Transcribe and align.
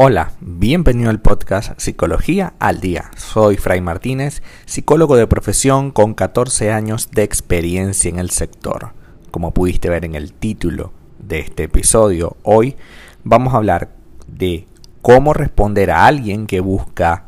Hola, 0.00 0.30
bienvenido 0.40 1.10
al 1.10 1.20
podcast 1.20 1.72
Psicología 1.76 2.54
al 2.60 2.80
Día. 2.80 3.10
Soy 3.16 3.56
Fray 3.56 3.80
Martínez, 3.80 4.44
psicólogo 4.64 5.16
de 5.16 5.26
profesión 5.26 5.90
con 5.90 6.14
14 6.14 6.70
años 6.70 7.10
de 7.10 7.24
experiencia 7.24 8.08
en 8.08 8.20
el 8.20 8.30
sector. 8.30 8.92
Como 9.32 9.52
pudiste 9.52 9.90
ver 9.90 10.04
en 10.04 10.14
el 10.14 10.32
título 10.32 10.92
de 11.18 11.40
este 11.40 11.64
episodio, 11.64 12.36
hoy 12.44 12.76
vamos 13.24 13.52
a 13.52 13.56
hablar 13.56 13.88
de 14.28 14.68
cómo 15.02 15.34
responder 15.34 15.90
a 15.90 16.06
alguien 16.06 16.46
que 16.46 16.60
busca 16.60 17.24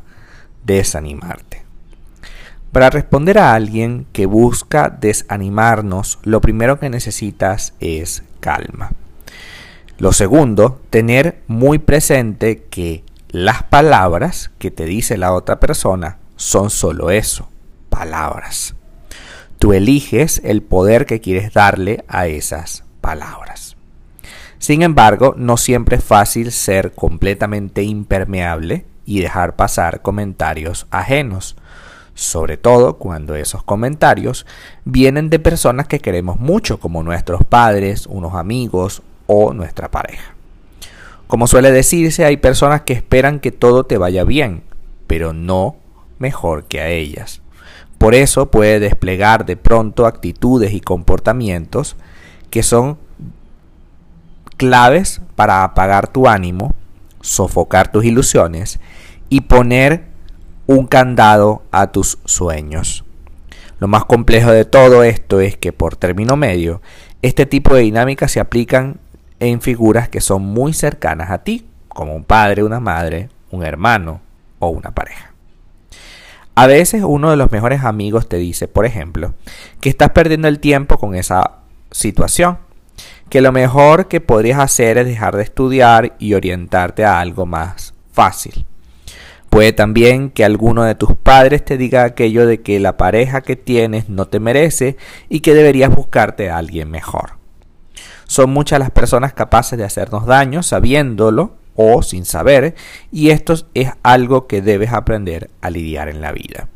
desanimarte. 0.65 1.65
Para 2.71 2.89
responder 2.89 3.39
a 3.39 3.53
alguien 3.55 4.07
que 4.13 4.27
busca 4.27 4.91
desanimarnos, 4.91 6.21
lo 6.23 6.41
primero 6.41 6.79
que 6.79 6.89
necesitas 6.89 7.75
es 7.81 8.23
calma. 8.39 8.93
Lo 10.01 10.15
segundo, 10.15 10.81
tener 10.89 11.43
muy 11.47 11.79
presente 11.79 12.65
que 12.71 13.05
las 13.29 13.65
palabras 13.65 14.51
que 14.59 14.71
te 14.71 14.87
dice 14.87 15.19
la 15.19 15.35
otra 15.35 15.61
persona 15.61 16.17
son 16.37 16.71
solo 16.71 17.11
eso, 17.11 17.51
palabras. 17.91 18.75
Tú 19.59 19.75
eliges 19.75 20.41
el 20.43 20.63
poder 20.63 21.05
que 21.05 21.21
quieres 21.21 21.53
darle 21.53 22.03
a 22.09 22.29
esas 22.29 22.83
palabras. 23.03 23.77
Sin 24.59 24.81
embargo, 24.81 25.35
no 25.37 25.59
siempre 25.59 25.97
es 25.99 26.05
fácil 26.05 26.51
ser 26.51 26.93
completamente 26.93 27.83
impermeable 27.83 28.87
y 29.05 29.21
dejar 29.21 29.55
pasar 29.55 30.01
comentarios 30.01 30.87
ajenos, 30.91 31.57
sobre 32.15 32.57
todo 32.57 32.97
cuando 32.97 33.35
esos 33.35 33.63
comentarios 33.65 34.47
vienen 34.87 35.29
de 35.29 35.41
personas 35.41 35.89
que 35.89 36.01
queremos 36.01 36.41
mucho, 36.41 36.81
como 36.81 37.03
nuestros 37.03 37.45
padres, 37.45 38.07
unos 38.07 38.35
amigos 38.35 39.03
o 39.33 39.55
nuestra 39.55 39.93
pareja. 39.93 40.35
Como 41.29 41.47
suele 41.47 41.71
decirse, 41.71 42.25
hay 42.25 42.37
personas 42.37 42.81
que 42.81 42.93
esperan 42.93 43.39
que 43.39 43.53
todo 43.53 43.85
te 43.85 43.97
vaya 43.97 44.25
bien, 44.25 44.65
pero 45.07 45.33
no 45.33 45.77
mejor 46.19 46.65
que 46.65 46.81
a 46.81 46.89
ellas. 46.89 47.41
Por 47.97 48.17
eso 48.17 48.51
puede 48.51 48.81
desplegar 48.81 49.47
de 49.47 49.57
pronto 49.57 50.07
actitudes 50.07 50.73
y 50.73 50.81
comportamientos 50.81 51.95
que 52.51 52.65
son 52.65 52.99
claves 54.57 55.21
para 55.37 55.63
apagar 55.63 56.09
tu 56.09 56.27
ánimo, 56.27 56.75
sofocar 57.21 57.93
tus 57.93 58.05
ilusiones 58.05 58.81
y 59.29 59.43
poner 59.43 60.07
un 60.67 60.89
candado 60.89 61.63
a 61.71 61.93
tus 61.93 62.19
sueños. 62.25 63.05
Lo 63.79 63.87
más 63.87 64.07
complejo 64.07 64.51
de 64.51 64.65
todo 64.65 65.05
esto 65.05 65.41
es 65.41 65.57
que 65.57 65.73
por 65.73 65.95
término 65.95 66.37
medio, 66.37 66.83
este 67.23 67.47
tipo 67.47 67.77
de 67.77 67.83
dinámicas 67.83 68.33
se 68.33 68.41
aplican 68.41 68.99
en 69.41 69.61
figuras 69.61 70.09
que 70.09 70.21
son 70.21 70.43
muy 70.43 70.73
cercanas 70.73 71.31
a 71.31 71.43
ti, 71.43 71.67
como 71.89 72.15
un 72.15 72.25
padre, 72.25 72.63
una 72.63 72.79
madre, 72.79 73.31
un 73.51 73.65
hermano 73.65 74.21
o 74.59 74.69
una 74.69 74.93
pareja. 74.93 75.33
A 76.55 76.67
veces 76.67 77.03
uno 77.07 77.31
de 77.31 77.37
los 77.37 77.51
mejores 77.51 77.85
amigos 77.85 78.29
te 78.29 78.37
dice, 78.37 78.69
por 78.69 78.85
ejemplo, 78.85 79.35
que 79.81 79.89
estás 79.89 80.11
perdiendo 80.11 80.47
el 80.47 80.61
tiempo 80.61 80.99
con 80.99 81.15
esa 81.15 81.61
situación, 81.91 82.59
que 83.31 83.41
lo 83.41 83.51
mejor 83.51 84.09
que 84.09 84.21
podrías 84.21 84.59
hacer 84.59 84.99
es 84.99 85.07
dejar 85.07 85.37
de 85.37 85.43
estudiar 85.43 86.17
y 86.19 86.35
orientarte 86.35 87.05
a 87.05 87.21
algo 87.21 87.47
más 87.47 87.95
fácil. 88.13 88.67
Puede 89.49 89.73
también 89.73 90.31
que 90.31 90.45
alguno 90.45 90.85
de 90.85 90.95
tus 90.95 91.17
padres 91.17 91.65
te 91.65 91.77
diga 91.77 92.05
aquello 92.05 92.47
de 92.47 92.61
que 92.61 92.79
la 92.79 92.97
pareja 92.97 93.41
que 93.41 93.57
tienes 93.57 94.09
no 94.09 94.27
te 94.27 94.39
merece 94.39 94.97
y 95.29 95.41
que 95.41 95.55
deberías 95.55 95.95
buscarte 95.95 96.51
a 96.51 96.59
alguien 96.59 96.91
mejor. 96.91 97.40
Son 98.31 98.49
muchas 98.51 98.79
las 98.79 98.93
personas 98.93 99.33
capaces 99.33 99.77
de 99.77 99.83
hacernos 99.83 100.25
daño 100.25 100.63
sabiéndolo 100.63 101.57
o 101.75 102.01
sin 102.05 102.25
saber, 102.25 102.77
y 103.11 103.31
esto 103.31 103.55
es 103.75 103.91
algo 104.05 104.47
que 104.47 104.63
debes 104.63 104.93
aprender 104.93 105.51
a 105.61 105.69
lidiar 105.69 106.09
en 106.09 106.21
la 106.21 106.31
vida. 106.31 106.69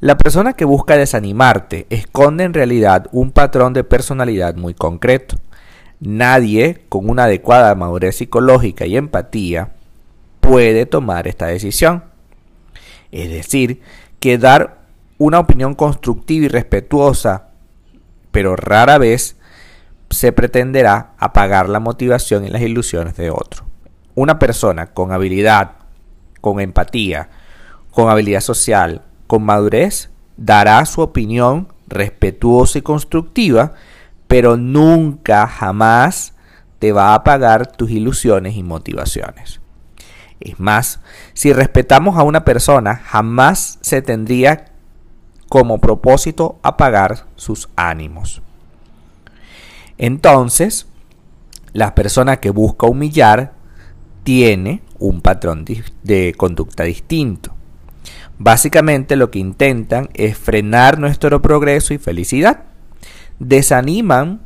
La 0.00 0.16
persona 0.16 0.54
que 0.54 0.64
busca 0.64 0.96
desanimarte 0.96 1.86
esconde 1.90 2.44
en 2.44 2.54
realidad 2.54 3.08
un 3.12 3.30
patrón 3.30 3.74
de 3.74 3.84
personalidad 3.84 4.54
muy 4.56 4.72
concreto. 4.72 5.36
Nadie 6.00 6.86
con 6.88 7.10
una 7.10 7.24
adecuada 7.24 7.74
madurez 7.74 8.16
psicológica 8.16 8.86
y 8.86 8.96
empatía 8.96 9.74
puede 10.40 10.86
tomar 10.86 11.28
esta 11.28 11.48
decisión. 11.48 12.04
Es 13.12 13.28
decir, 13.28 13.82
que 14.18 14.38
dar 14.38 14.78
una 15.18 15.40
opinión 15.40 15.74
constructiva 15.74 16.46
y 16.46 16.48
respetuosa, 16.48 17.48
pero 18.30 18.56
rara 18.56 18.96
vez 18.96 19.36
se 20.10 20.32
pretenderá 20.32 21.12
apagar 21.18 21.68
la 21.68 21.80
motivación 21.80 22.44
y 22.44 22.48
las 22.48 22.62
ilusiones 22.62 23.16
de 23.16 23.30
otro. 23.30 23.64
Una 24.14 24.38
persona 24.38 24.88
con 24.88 25.12
habilidad, 25.12 25.72
con 26.40 26.60
empatía, 26.60 27.30
con 27.92 28.10
habilidad 28.10 28.40
social, 28.40 29.02
con 29.26 29.44
madurez, 29.44 30.10
dará 30.36 30.84
su 30.84 31.00
opinión 31.00 31.68
respetuosa 31.86 32.78
y 32.78 32.82
constructiva, 32.82 33.72
pero 34.26 34.56
nunca, 34.56 35.46
jamás 35.46 36.34
te 36.78 36.92
va 36.92 37.08
a 37.08 37.14
apagar 37.14 37.70
tus 37.70 37.90
ilusiones 37.90 38.56
y 38.56 38.62
motivaciones. 38.62 39.60
Es 40.40 40.58
más, 40.58 41.00
si 41.34 41.52
respetamos 41.52 42.16
a 42.16 42.22
una 42.22 42.44
persona, 42.44 42.96
jamás 42.96 43.78
se 43.82 44.02
tendría 44.02 44.72
como 45.48 45.78
propósito 45.78 46.58
apagar 46.62 47.26
sus 47.36 47.68
ánimos. 47.76 48.42
Entonces, 50.02 50.86
la 51.74 51.94
persona 51.94 52.38
que 52.38 52.48
busca 52.48 52.86
humillar 52.86 53.52
tiene 54.24 54.80
un 54.98 55.20
patrón 55.20 55.66
de 56.02 56.34
conducta 56.38 56.84
distinto. 56.84 57.52
Básicamente 58.38 59.14
lo 59.16 59.30
que 59.30 59.40
intentan 59.40 60.08
es 60.14 60.38
frenar 60.38 60.98
nuestro 60.98 61.42
progreso 61.42 61.92
y 61.92 61.98
felicidad. 61.98 62.62
Desaniman 63.40 64.40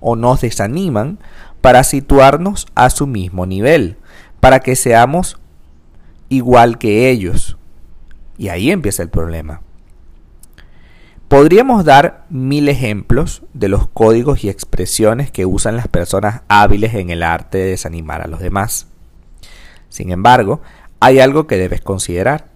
o 0.00 0.16
nos 0.16 0.40
desaniman 0.40 1.18
para 1.60 1.84
situarnos 1.84 2.66
a 2.74 2.88
su 2.88 3.06
mismo 3.06 3.44
nivel, 3.44 3.98
para 4.40 4.60
que 4.60 4.76
seamos 4.76 5.38
igual 6.30 6.78
que 6.78 7.10
ellos. 7.10 7.58
Y 8.38 8.48
ahí 8.48 8.70
empieza 8.70 9.02
el 9.02 9.10
problema. 9.10 9.60
Podríamos 11.30 11.84
dar 11.84 12.26
mil 12.28 12.68
ejemplos 12.68 13.44
de 13.54 13.68
los 13.68 13.86
códigos 13.86 14.42
y 14.42 14.48
expresiones 14.48 15.30
que 15.30 15.46
usan 15.46 15.76
las 15.76 15.86
personas 15.86 16.42
hábiles 16.48 16.94
en 16.94 17.10
el 17.10 17.22
arte 17.22 17.58
de 17.58 17.66
desanimar 17.66 18.20
a 18.20 18.26
los 18.26 18.40
demás. 18.40 18.88
Sin 19.88 20.10
embargo, 20.10 20.60
hay 20.98 21.20
algo 21.20 21.46
que 21.46 21.56
debes 21.56 21.82
considerar. 21.82 22.46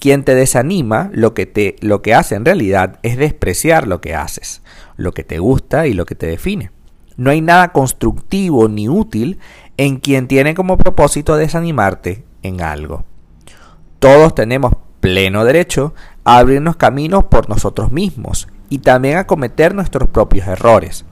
Quien 0.00 0.24
te 0.24 0.34
desanima, 0.34 1.08
lo 1.12 1.34
que, 1.34 1.46
te, 1.46 1.76
lo 1.82 2.02
que 2.02 2.14
hace 2.14 2.34
en 2.34 2.44
realidad 2.44 2.98
es 3.04 3.16
despreciar 3.16 3.86
lo 3.86 4.00
que 4.00 4.16
haces, 4.16 4.60
lo 4.96 5.14
que 5.14 5.22
te 5.22 5.38
gusta 5.38 5.86
y 5.86 5.92
lo 5.92 6.04
que 6.04 6.16
te 6.16 6.26
define. 6.26 6.72
No 7.16 7.30
hay 7.30 7.40
nada 7.40 7.68
constructivo 7.68 8.66
ni 8.66 8.88
útil 8.88 9.38
en 9.76 9.98
quien 9.98 10.26
tiene 10.26 10.56
como 10.56 10.76
propósito 10.78 11.36
desanimarte 11.36 12.24
en 12.42 12.60
algo. 12.60 13.04
Todos 14.00 14.34
tenemos 14.34 14.72
pleno 14.98 15.44
derecho 15.44 15.94
a 16.26 16.38
abrirnos 16.38 16.74
caminos 16.74 17.24
por 17.26 17.48
nosotros 17.48 17.92
mismos 17.92 18.48
y 18.68 18.78
también 18.78 19.16
a 19.16 19.28
cometer 19.28 19.76
nuestros 19.76 20.08
propios 20.08 20.48
errores. 20.48 21.04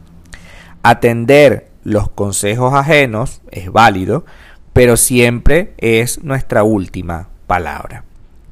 Atender 0.82 1.70
los 1.84 2.10
consejos 2.10 2.75
ajenos 2.75 3.41
es 3.52 3.70
válido, 3.70 4.25
pero 4.72 4.97
siempre 4.97 5.72
es 5.78 6.25
nuestra 6.25 6.64
última 6.64 7.28
palabra. 7.47 8.02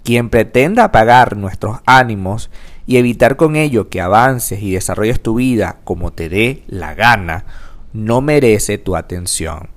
Quien 0.04 0.30
pretenda 0.30 0.84
apagar 0.84 1.36
nuestros 1.36 1.80
ánimos 1.84 2.48
y 2.86 2.96
evitar 2.96 3.34
con 3.34 3.56
ello 3.56 3.88
que 3.88 4.00
avances 4.00 4.62
y 4.62 4.72
desarrolles 4.72 5.20
tu 5.20 5.34
vida 5.34 5.78
como 5.82 6.12
te 6.12 6.28
dé 6.28 6.62
la 6.68 6.94
gana, 6.94 7.44
no 7.92 8.20
merece 8.20 8.78
tu 8.78 8.94
atención. 8.94 9.70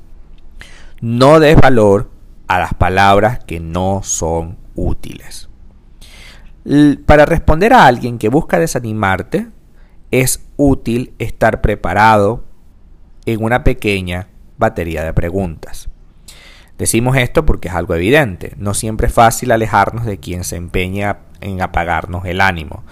No 1.02 1.40
des 1.40 1.60
valor 1.60 2.12
a 2.48 2.60
las 2.60 2.76
palabras 2.76 3.40
que 3.44 3.60
no 3.60 4.02
son 4.04 4.58
útiles. 4.76 5.50
Para 7.06 7.26
responder 7.26 7.74
a 7.74 7.86
alguien 7.86 8.18
que 8.18 8.30
busca 8.30 8.58
desanimarte, 8.58 9.48
es 10.10 10.48
útil 10.58 11.14
estar 11.20 11.62
preparado 11.62 12.44
en 13.28 13.44
una 13.44 13.64
pequeña 13.64 14.30
batería 14.58 15.04
de 15.04 15.14
preguntas. 15.14 15.90
Decimos 16.78 17.18
esto 17.18 17.46
porque 17.46 17.68
es 17.68 17.76
algo 17.76 17.94
evidente. 17.94 18.54
No 18.58 18.74
siempre 18.74 19.08
es 19.08 19.14
fácil 19.14 19.52
alejarnos 19.52 20.06
de 20.06 20.18
quien 20.18 20.44
se 20.44 20.56
empeña 20.56 21.20
en 21.40 21.62
apagarnos 21.62 22.26
el 22.26 22.42
ánimo. 22.42 22.84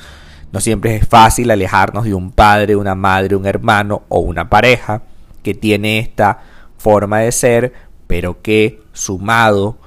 No 0.52 0.60
siempre 0.62 0.96
es 0.96 1.08
fácil 1.08 1.50
alejarnos 1.50 2.06
de 2.06 2.14
un 2.14 2.31
padre, 2.31 2.76
una 2.76 2.94
madre, 2.94 3.36
un 3.36 3.48
hermano 3.48 4.04
o 4.08 4.19
una 4.19 4.50
pareja 4.50 5.02
que 5.42 5.56
tiene 5.56 5.98
esta 5.98 6.42
forma 6.78 7.19
de 7.19 7.31
ser, 7.31 7.74
pero 8.06 8.42
que 8.44 8.81
sumado 8.94 9.80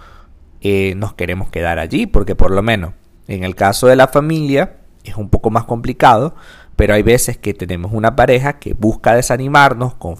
eh, 0.60 0.94
nos 0.96 1.14
queremos 1.14 1.50
quedar 1.50 1.78
allí, 1.78 2.06
porque 2.06 2.34
por 2.34 2.50
lo 2.50 2.62
menos 2.62 2.92
en 3.28 3.44
el 3.44 3.54
caso 3.54 3.86
de 3.86 3.96
la 3.96 4.08
familia 4.08 4.76
es 5.04 5.16
un 5.16 5.28
poco 5.28 5.50
más 5.50 5.64
complicado, 5.64 6.34
pero 6.76 6.94
hay 6.94 7.02
veces 7.02 7.38
que 7.38 7.54
tenemos 7.54 7.92
una 7.92 8.16
pareja 8.16 8.58
que 8.58 8.74
busca 8.74 9.14
desanimarnos 9.14 9.94
con, 9.94 10.16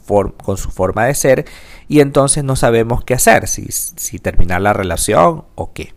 su 0.57 0.71
forma 0.71 1.05
de 1.05 1.15
ser 1.15 1.45
y 1.89 2.01
entonces 2.01 2.45
no 2.45 2.57
sabemos 2.57 3.05
qué 3.05 3.15
hacer, 3.15 3.47
si, 3.47 3.67
si 3.71 4.19
terminar 4.19 4.63
la 4.63 4.73
relación 4.73 5.45
o 5.55 5.73
qué. 5.73 5.95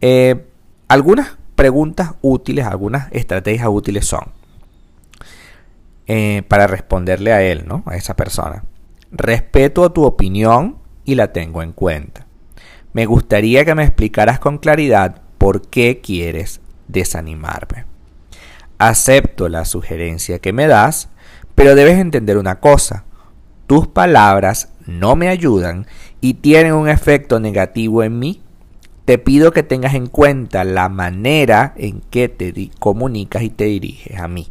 Eh, 0.00 0.46
algunas 0.88 1.36
preguntas 1.54 2.14
útiles, 2.22 2.66
algunas 2.66 3.10
estrategias 3.12 3.68
útiles 3.70 4.06
son 4.06 4.32
eh, 6.06 6.42
para 6.48 6.66
responderle 6.66 7.32
a 7.32 7.42
él, 7.42 7.64
¿no? 7.66 7.82
A 7.86 7.96
esa 7.96 8.14
persona. 8.14 8.64
Respeto 9.10 9.90
tu 9.92 10.04
opinión 10.04 10.78
y 11.04 11.14
la 11.14 11.32
tengo 11.32 11.62
en 11.62 11.72
cuenta. 11.72 12.26
Me 12.92 13.06
gustaría 13.06 13.64
que 13.64 13.74
me 13.74 13.84
explicaras 13.84 14.38
con 14.38 14.58
claridad 14.58 15.21
por 15.42 15.60
qué 15.60 16.00
quieres 16.00 16.60
desanimarme. 16.86 17.84
Acepto 18.78 19.48
la 19.48 19.64
sugerencia 19.64 20.38
que 20.38 20.52
me 20.52 20.68
das, 20.68 21.08
pero 21.56 21.74
debes 21.74 21.98
entender 21.98 22.38
una 22.38 22.60
cosa. 22.60 23.06
Tus 23.66 23.88
palabras 23.88 24.68
no 24.86 25.16
me 25.16 25.26
ayudan 25.26 25.88
y 26.20 26.34
tienen 26.34 26.74
un 26.74 26.88
efecto 26.88 27.40
negativo 27.40 28.04
en 28.04 28.20
mí. 28.20 28.40
Te 29.04 29.18
pido 29.18 29.50
que 29.50 29.64
tengas 29.64 29.94
en 29.94 30.06
cuenta 30.06 30.62
la 30.62 30.88
manera 30.88 31.74
en 31.76 32.02
que 32.02 32.28
te 32.28 32.70
comunicas 32.78 33.42
y 33.42 33.50
te 33.50 33.64
diriges 33.64 34.20
a 34.20 34.28
mí. 34.28 34.48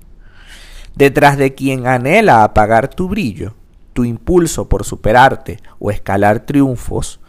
Detrás 0.97 1.37
de 1.37 1.55
quien 1.55 1.87
anhela 1.87 2.43
apagar 2.43 2.89
tu 2.89 3.07
brillo, 3.07 3.55
tu 3.93 4.03
impulso 4.03 4.67
por 4.67 4.83
superarte 4.83 5.61
o 5.79 5.89
escalar 5.89 6.41
triunfos, 6.41 7.21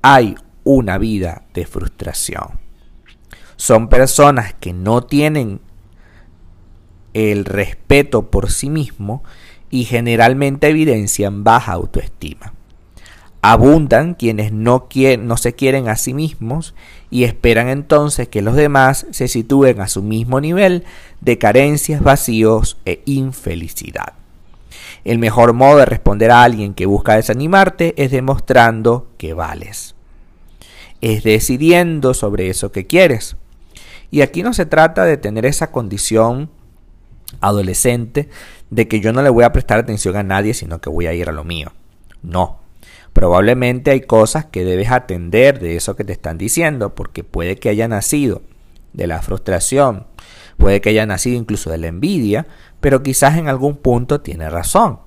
hay 0.00 0.36
una 0.62 0.96
vida 0.96 1.42
de 1.54 1.66
frustración. 1.66 2.63
Son 3.56 3.88
personas 3.88 4.54
que 4.54 4.72
no 4.72 5.02
tienen 5.02 5.60
el 7.14 7.44
respeto 7.44 8.30
por 8.30 8.50
sí 8.50 8.68
mismo 8.68 9.22
y 9.70 9.84
generalmente 9.84 10.68
evidencian 10.68 11.44
baja 11.44 11.72
autoestima. 11.72 12.52
Abundan 13.42 14.14
quienes 14.14 14.52
no, 14.52 14.88
no, 15.18 15.36
se 15.36 15.52
quieren 15.52 15.88
a 15.88 15.96
sí 15.96 16.14
mismos 16.14 16.74
y 17.10 17.24
esperan 17.24 17.68
entonces 17.68 18.28
que 18.28 18.40
los 18.40 18.56
demás 18.56 19.06
se 19.10 19.28
sitúen 19.28 19.80
a 19.80 19.88
su 19.88 20.02
mismo 20.02 20.40
nivel 20.40 20.84
de 21.20 21.38
carencias, 21.38 22.02
vacíos 22.02 22.78
e 22.86 23.02
infelicidad. 23.04 24.14
El 25.04 25.18
mejor 25.18 25.52
modo 25.52 25.78
de 25.78 25.84
responder 25.84 26.30
a 26.30 26.42
alguien 26.42 26.72
que 26.72 26.86
busca 26.86 27.16
desanimarte 27.16 27.94
es 28.02 28.10
demostrando 28.10 29.08
que 29.18 29.34
vales. 29.34 29.94
Es 31.02 31.22
decidiendo 31.22 32.14
sobre 32.14 32.48
eso 32.48 32.72
que 32.72 32.86
quieres. 32.86 33.36
Y 34.10 34.20
aquí 34.20 34.42
no 34.42 34.52
se 34.54 34.66
trata 34.66 35.04
de 35.04 35.16
tener 35.16 35.46
esa 35.46 35.70
condición 35.70 36.50
adolescente 37.40 38.28
de 38.70 38.88
que 38.88 39.00
yo 39.00 39.12
no 39.12 39.22
le 39.22 39.30
voy 39.30 39.44
a 39.44 39.52
prestar 39.52 39.78
atención 39.78 40.16
a 40.16 40.22
nadie, 40.22 40.54
sino 40.54 40.80
que 40.80 40.90
voy 40.90 41.06
a 41.06 41.14
ir 41.14 41.28
a 41.28 41.32
lo 41.32 41.44
mío. 41.44 41.72
No. 42.22 42.60
Probablemente 43.12 43.92
hay 43.92 44.00
cosas 44.00 44.46
que 44.46 44.64
debes 44.64 44.90
atender 44.90 45.60
de 45.60 45.76
eso 45.76 45.94
que 45.94 46.04
te 46.04 46.12
están 46.12 46.36
diciendo, 46.36 46.94
porque 46.94 47.22
puede 47.22 47.56
que 47.56 47.68
haya 47.68 47.86
nacido 47.86 48.42
de 48.92 49.06
la 49.06 49.22
frustración, 49.22 50.06
puede 50.56 50.80
que 50.80 50.90
haya 50.90 51.06
nacido 51.06 51.36
incluso 51.36 51.70
de 51.70 51.78
la 51.78 51.86
envidia, 51.86 52.46
pero 52.80 53.02
quizás 53.02 53.36
en 53.38 53.48
algún 53.48 53.76
punto 53.76 54.20
tiene 54.20 54.50
razón. 54.50 54.98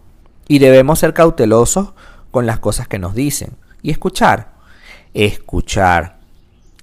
Y 0.48 0.60
debemos 0.60 1.00
ser 1.00 1.14
cautelosos 1.14 1.94
con 2.32 2.46
las 2.46 2.60
cosas 2.60 2.88
que 2.88 3.00
nos 3.00 3.14
dicen 3.14 3.58
y 3.82 3.92
escuchar. 3.92 4.54
Escuchar. 5.14 6.20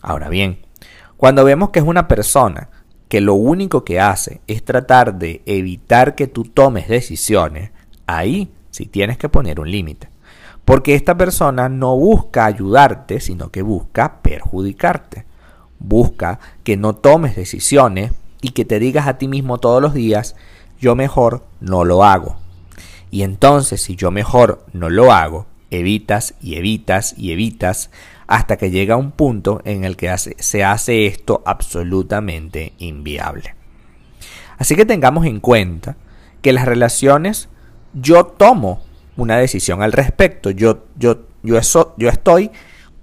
Ahora 0.03 0.29
bien, 0.29 0.59
cuando 1.17 1.45
vemos 1.45 1.71
que 1.71 1.79
es 1.79 1.85
una 1.85 2.09
persona 2.09 2.69
que 3.09 3.21
lo 3.21 3.35
único 3.35 3.85
que 3.85 4.01
hace 4.01 4.41
es 4.47 4.65
tratar 4.65 5.19
de 5.19 5.43
evitar 5.47 6.15
que 6.15 6.27
tú 6.27 6.45
tomes 6.45 6.89
decisiones, 6.89 7.71
ahí 8.07 8.51
sí 8.71 8.87
tienes 8.87 9.19
que 9.19 9.29
poner 9.29 9.61
un 9.61 9.71
límite. 9.71 10.09
Porque 10.65 10.95
esta 10.95 11.17
persona 11.17 11.69
no 11.69 11.97
busca 11.97 12.47
ayudarte, 12.47 13.21
sino 13.21 13.51
que 13.51 13.63
busca 13.63 14.21
perjudicarte. 14.23 15.27
Busca 15.79 16.41
que 16.63 16.77
no 16.77 16.95
tomes 16.95 17.37
decisiones 17.37 18.13
y 18.41 18.51
que 18.51 18.65
te 18.65 18.79
digas 18.79 19.07
a 19.07 19.19
ti 19.19 19.29
mismo 19.29 19.59
todos 19.59 19.83
los 19.83 19.95
días, 19.95 20.35
yo 20.81 20.95
mejor 20.95 21.45
no 21.61 21.85
lo 21.85 22.05
hago. 22.05 22.37
Y 23.11 23.23
entonces 23.23 23.83
si 23.83 23.95
yo 23.95 24.11
mejor 24.11 24.65
no 24.73 24.89
lo 24.91 25.13
hago, 25.13 25.47
evitas 25.71 26.35
y 26.41 26.57
evitas 26.57 27.15
y 27.17 27.33
evitas 27.33 27.91
hasta 28.27 28.57
que 28.57 28.71
llega 28.71 28.97
un 28.97 29.13
punto 29.13 29.61
en 29.65 29.85
el 29.85 29.97
que 29.97 30.15
se 30.17 30.65
hace 30.65 31.07
esto 31.07 31.43
absolutamente 31.45 32.73
inviable. 32.79 33.55
Así 34.59 34.77
que 34.77 34.87
tengamos 34.87 35.27
en 35.27 35.41
cuenta 35.41 35.97
que 36.43 36.53
las 36.53 36.67
relaciones 36.67 37.49
yo 37.95 38.25
tomo 38.25 38.83
una 39.17 39.37
decisión 39.39 39.83
al 39.83 39.93
respecto, 39.93 40.51
yo, 40.51 40.87
yo, 40.97 41.27
yo, 41.43 41.57
eso, 41.57 41.95
yo 41.97 42.09
estoy 42.09 42.51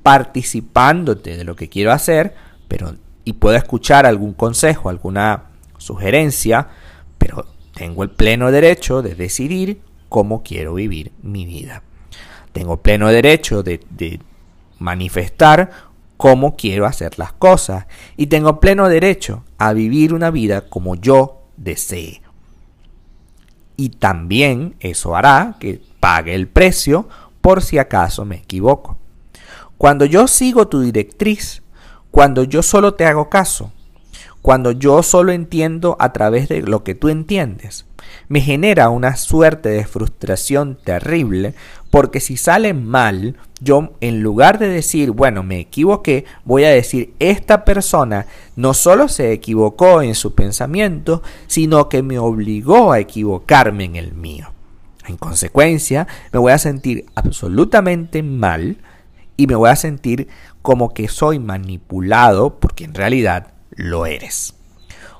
participándote 0.03 1.38
de 1.38 1.44
lo 1.44 1.56
que 1.56 1.69
quiero 1.69 1.91
hacer, 1.91 2.35
pero 2.67 2.95
y 3.24 3.33
puedo 3.33 3.56
escuchar 3.56 4.06
algún 4.06 4.33
consejo, 4.33 4.89
alguna 4.89 5.44
sugerencia, 5.77 6.67
pero 7.17 7.45
tengo 7.74 8.03
el 8.03 8.09
pleno 8.09 8.51
derecho 8.51 9.01
de 9.01 9.15
decidir 9.15 9.81
cómo 10.09 10.44
quiero 10.44 10.74
vivir 10.74 11.12
mi 11.21 11.45
vida. 11.45 11.83
Tengo 12.51 12.81
pleno 12.81 13.07
derecho 13.09 13.63
de, 13.63 13.79
de 13.91 14.19
manifestar 14.81 15.71
cómo 16.17 16.55
quiero 16.55 16.85
hacer 16.85 17.17
las 17.17 17.33
cosas 17.33 17.85
y 18.17 18.27
tengo 18.27 18.59
pleno 18.59 18.89
derecho 18.89 19.43
a 19.57 19.73
vivir 19.73 20.13
una 20.13 20.29
vida 20.29 20.69
como 20.69 20.95
yo 20.95 21.43
desee. 21.57 22.21
Y 23.77 23.89
también 23.89 24.75
eso 24.79 25.15
hará 25.15 25.55
que 25.59 25.81
pague 25.99 26.35
el 26.35 26.47
precio 26.47 27.07
por 27.41 27.63
si 27.63 27.77
acaso 27.77 28.25
me 28.25 28.35
equivoco. 28.35 28.97
Cuando 29.77 30.05
yo 30.05 30.27
sigo 30.27 30.67
tu 30.67 30.81
directriz, 30.81 31.63
cuando 32.11 32.43
yo 32.43 32.61
solo 32.61 32.93
te 32.93 33.05
hago 33.05 33.29
caso, 33.29 33.71
cuando 34.41 34.71
yo 34.71 35.03
solo 35.03 35.31
entiendo 35.31 35.95
a 35.99 36.13
través 36.13 36.49
de 36.49 36.61
lo 36.61 36.83
que 36.83 36.95
tú 36.95 37.09
entiendes, 37.09 37.85
me 38.27 38.41
genera 38.41 38.89
una 38.89 39.15
suerte 39.15 39.69
de 39.69 39.85
frustración 39.85 40.77
terrible 40.83 41.53
porque 41.91 42.19
si 42.19 42.38
sale 42.38 42.73
mal, 42.73 43.38
yo 43.59 43.93
en 43.99 44.23
lugar 44.23 44.57
de 44.57 44.69
decir, 44.69 45.11
bueno, 45.11 45.43
me 45.43 45.59
equivoqué, 45.59 46.25
voy 46.45 46.63
a 46.63 46.69
decir, 46.69 47.13
esta 47.19 47.65
persona 47.65 48.25
no 48.55 48.73
solo 48.73 49.09
se 49.09 49.31
equivocó 49.33 50.01
en 50.01 50.15
su 50.15 50.33
pensamiento, 50.33 51.21
sino 51.47 51.89
que 51.89 52.01
me 52.01 52.17
obligó 52.17 52.93
a 52.93 52.99
equivocarme 52.99 53.83
en 53.83 53.97
el 53.97 54.13
mío. 54.13 54.53
En 55.07 55.17
consecuencia, 55.17 56.07
me 56.31 56.39
voy 56.39 56.53
a 56.53 56.57
sentir 56.57 57.05
absolutamente 57.15 58.24
mal 58.24 58.77
y 59.36 59.48
me 59.48 59.55
voy 59.55 59.69
a 59.69 59.75
sentir 59.75 60.29
como 60.62 60.93
que 60.93 61.07
soy 61.07 61.39
manipulado 61.39 62.60
porque 62.60 62.86
en 62.86 62.93
realidad 62.93 63.50
lo 63.71 64.05
eres. 64.05 64.55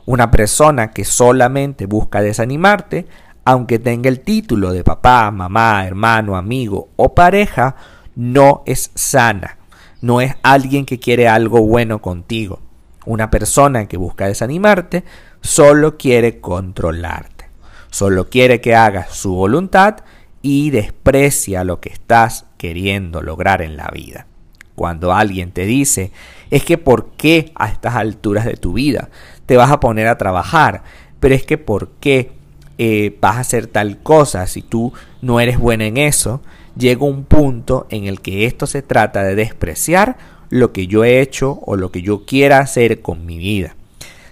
Una 0.06 0.32
persona 0.32 0.92
que 0.92 1.06
solamente 1.06 1.86
busca 1.86 2.22
desanimarte, 2.22 3.08
aunque 3.46 3.80
tenga 3.80 4.10
el 4.10 4.22
título 4.22 4.72
de 4.72 4.84
papá, 4.84 5.30
mamá, 5.32 5.86
hermano, 5.86 6.36
amigo 6.36 6.90
o 6.96 7.14
pareja, 7.14 7.76
no 8.16 8.64
es 8.66 8.92
sana. 8.96 9.58
No 10.02 10.22
es 10.22 10.34
alguien 10.42 10.86
que 10.86 11.00
quiere 11.00 11.28
algo 11.28 11.62
bueno 11.62 12.02
contigo. 12.02 12.60
Una 13.06 13.30
persona 13.30 13.88
que 13.88 13.98
busca 13.98 14.28
desanimarte 14.28 15.04
solo 15.42 15.98
quiere 15.98 16.40
controlarte. 16.40 17.46
Solo 17.90 18.30
quiere 18.30 18.62
que 18.62 18.76
hagas 18.76 19.16
su 19.16 19.36
voluntad 19.36 19.98
y 20.42 20.72
desprecia 20.72 21.64
lo 21.64 21.80
que 21.80 21.90
estás 21.90 22.46
queriendo 22.58 23.22
lograr 23.22 23.62
en 23.62 23.78
la 23.78 23.90
vida. 23.94 24.28
Cuando 24.76 25.14
alguien 25.14 25.52
te 25.52 25.66
dice, 25.66 26.12
es 26.52 26.66
que 26.66 26.78
¿por 26.78 27.12
qué 27.12 27.52
a 27.56 27.70
estas 27.70 27.96
alturas 27.96 28.46
de 28.46 28.58
tu 28.58 28.74
vida 28.74 29.10
te 29.46 29.58
vas 29.58 29.72
a 29.72 29.80
poner 29.80 30.08
a 30.08 30.18
trabajar? 30.18 30.84
Pero 31.20 31.34
es 31.34 31.46
que 31.46 31.58
¿por 31.58 31.90
qué 32.00 32.34
eh, 32.78 33.18
vas 33.22 33.38
a 33.38 33.40
hacer 33.40 33.68
tal 33.68 34.00
cosa 34.04 34.46
si 34.48 34.62
tú 34.62 34.94
no 35.22 35.40
eres 35.40 35.58
buena 35.58 35.86
en 35.86 35.98
eso? 35.98 36.42
Llega 36.76 37.06
un 37.06 37.24
punto 37.24 37.88
en 37.90 38.06
el 38.06 38.22
que 38.22 38.46
esto 38.46 38.68
se 38.68 38.82
trata 38.82 39.24
de 39.24 39.36
despreciar 39.36 40.18
lo 40.50 40.74
que 40.74 40.88
yo 40.88 41.06
he 41.06 41.22
hecho 41.22 41.60
o 41.66 41.78
lo 41.78 41.92
que 41.92 42.02
yo 42.02 42.26
quiera 42.26 42.60
hacer 42.60 43.02
con 43.02 43.26
mi 43.26 43.38
vida. 43.38 43.76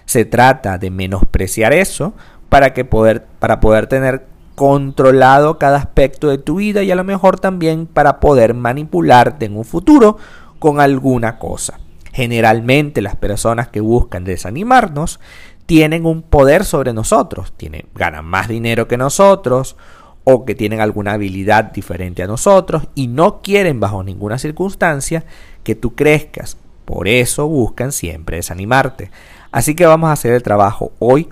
Se 0.04 0.26
trata 0.26 0.76
de 0.76 0.90
menospreciar 0.90 1.72
eso 1.72 2.12
para, 2.50 2.74
que 2.74 2.84
poder, 2.84 3.24
para 3.38 3.60
poder 3.60 3.86
tener 3.86 4.26
controlado 4.54 5.58
cada 5.58 5.78
aspecto 5.78 6.28
de 6.28 6.36
tu 6.36 6.56
vida 6.56 6.82
y 6.82 6.90
a 6.90 6.96
lo 6.96 7.04
mejor 7.04 7.40
también 7.40 7.86
para 7.86 8.20
poder 8.20 8.52
manipularte 8.52 9.46
en 9.46 9.56
un 9.56 9.64
futuro 9.64 10.18
con 10.58 10.80
alguna 10.80 11.38
cosa. 11.38 11.78
Generalmente 12.12 13.02
las 13.02 13.16
personas 13.16 13.68
que 13.68 13.80
buscan 13.80 14.24
desanimarnos 14.24 15.20
tienen 15.66 16.04
un 16.04 16.22
poder 16.22 16.64
sobre 16.64 16.92
nosotros, 16.92 17.52
tienen, 17.56 17.86
ganan 17.94 18.24
más 18.24 18.48
dinero 18.48 18.88
que 18.88 18.96
nosotros 18.96 19.76
o 20.24 20.44
que 20.44 20.54
tienen 20.54 20.80
alguna 20.80 21.12
habilidad 21.12 21.72
diferente 21.72 22.22
a 22.22 22.26
nosotros 22.26 22.88
y 22.94 23.06
no 23.06 23.40
quieren 23.40 23.80
bajo 23.80 24.02
ninguna 24.02 24.38
circunstancia 24.38 25.24
que 25.62 25.74
tú 25.74 25.94
crezcas. 25.94 26.56
Por 26.84 27.06
eso 27.06 27.46
buscan 27.46 27.92
siempre 27.92 28.38
desanimarte. 28.38 29.10
Así 29.52 29.74
que 29.74 29.86
vamos 29.86 30.10
a 30.10 30.14
hacer 30.14 30.32
el 30.32 30.42
trabajo 30.42 30.92
hoy 30.98 31.28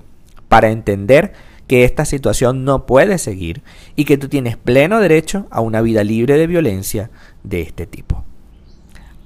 para 0.48 0.70
entender 0.70 1.32
que 1.66 1.84
esta 1.84 2.04
situación 2.04 2.64
no 2.64 2.86
puede 2.86 3.18
seguir 3.18 3.62
y 3.94 4.04
que 4.04 4.18
tú 4.18 4.28
tienes 4.28 4.56
pleno 4.56 5.00
derecho 5.00 5.46
a 5.50 5.60
una 5.60 5.82
vida 5.82 6.02
libre 6.04 6.38
de 6.38 6.46
violencia 6.46 7.10
de 7.42 7.62
este 7.62 7.86
tipo. 7.86 8.24